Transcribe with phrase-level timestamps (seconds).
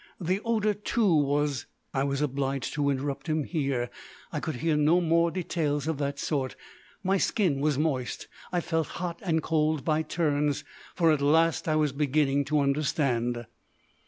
[0.19, 3.91] The odour, too, was..." I was obliged to interrupt him here.
[4.31, 6.55] I could hear no more details of that sort.
[7.03, 10.63] My skin was moist, I felt hot and cold by turns,
[10.95, 13.45] for at last I was beginning to understand.